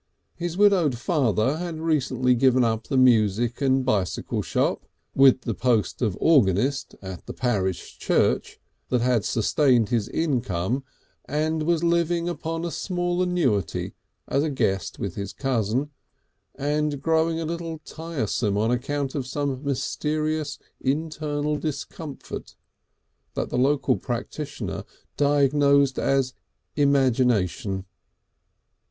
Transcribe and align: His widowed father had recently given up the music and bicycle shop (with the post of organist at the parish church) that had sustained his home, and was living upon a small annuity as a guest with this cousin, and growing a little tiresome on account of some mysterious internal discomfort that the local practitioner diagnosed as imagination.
His 0.33 0.57
widowed 0.57 0.97
father 0.97 1.57
had 1.57 1.79
recently 1.79 2.33
given 2.33 2.63
up 2.63 2.87
the 2.87 2.97
music 2.97 3.61
and 3.61 3.85
bicycle 3.85 4.41
shop 4.41 4.87
(with 5.13 5.41
the 5.41 5.53
post 5.53 6.01
of 6.01 6.17
organist 6.19 6.95
at 7.03 7.27
the 7.27 7.33
parish 7.35 7.99
church) 7.99 8.59
that 8.89 9.01
had 9.01 9.23
sustained 9.25 9.89
his 9.89 10.09
home, 10.47 10.83
and 11.25 11.61
was 11.61 11.83
living 11.83 12.27
upon 12.27 12.65
a 12.65 12.71
small 12.71 13.21
annuity 13.21 13.93
as 14.27 14.43
a 14.43 14.49
guest 14.49 14.97
with 14.97 15.13
this 15.13 15.33
cousin, 15.33 15.91
and 16.55 16.99
growing 16.99 17.39
a 17.39 17.45
little 17.45 17.77
tiresome 17.85 18.57
on 18.57 18.71
account 18.71 19.13
of 19.13 19.27
some 19.27 19.63
mysterious 19.63 20.57
internal 20.79 21.57
discomfort 21.57 22.55
that 23.35 23.51
the 23.51 23.55
local 23.59 23.97
practitioner 23.97 24.83
diagnosed 25.15 25.99
as 25.99 26.33
imagination. 26.75 27.85